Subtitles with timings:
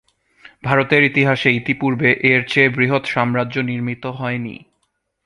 [0.63, 4.55] ভারতের ইতিহাসে ইতিপূর্বে এর চেয়ে বৃহৎ সাম্রাজ্য নির্মিত হয়নি।